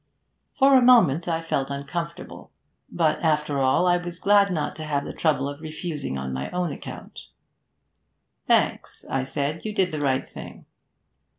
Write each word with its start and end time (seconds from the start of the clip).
For 0.57 0.73
a 0.73 0.81
moment 0.81 1.27
I 1.27 1.43
felt 1.43 1.69
uncomfortable, 1.69 2.51
but 2.91 3.19
after 3.21 3.59
all 3.59 3.85
I 3.85 3.97
was 3.97 4.17
glad 4.17 4.51
not 4.51 4.75
to 4.77 4.85
have 4.85 5.05
the 5.05 5.13
trouble 5.13 5.47
of 5.47 5.61
refusing 5.61 6.17
on 6.17 6.33
my 6.33 6.49
own 6.49 6.71
account. 6.71 7.27
'Thanks,' 8.47 9.05
I 9.07 9.21
said, 9.23 9.63
'you 9.63 9.75
did 9.75 9.91
the 9.91 10.01
right 10.01 10.25
thing.' 10.27 10.65